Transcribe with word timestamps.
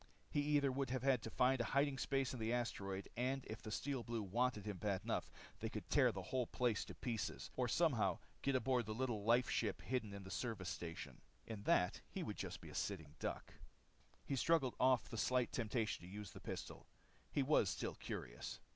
He 0.31 0.41
either 0.41 0.71
would 0.71 0.89
have 0.89 1.21
to 1.21 1.29
find 1.29 1.61
a 1.61 1.77
hiding 1.77 1.97
place 1.97 2.33
on 2.33 2.39
the 2.39 2.51
asteroid, 2.51 3.07
and 3.15 3.45
if 3.45 3.61
the 3.61 3.69
Steel 3.69 4.01
Blues 4.01 4.31
wanted 4.31 4.65
him 4.65 4.77
bad 4.79 5.03
enough 5.03 5.29
they 5.59 5.69
could 5.69 5.87
tear 5.91 6.11
the 6.11 6.23
whole 6.23 6.47
place 6.47 6.83
to 6.85 6.95
pieces, 6.95 7.51
or 7.55 7.67
somehow 7.67 8.17
get 8.41 8.55
aboard 8.55 8.87
the 8.87 8.95
little 8.95 9.23
life 9.23 9.47
ship 9.47 9.79
hidden 9.83 10.11
in 10.11 10.23
the 10.23 10.31
service 10.31 10.69
station. 10.69 11.21
In 11.45 11.61
that 11.65 12.01
he 12.09 12.23
would 12.23 12.37
be 12.37 12.41
just 12.41 12.65
a 12.65 12.73
sitting 12.73 13.13
duck. 13.19 13.53
He 14.25 14.35
shrugged 14.35 14.73
off 14.79 15.07
the 15.07 15.17
slight 15.19 15.51
temptation 15.51 16.01
to 16.03 16.11
use 16.11 16.31
the 16.31 16.41
pistol. 16.41 16.87
He 17.31 17.43
was 17.43 17.69
still 17.69 17.93
curious. 17.93 18.59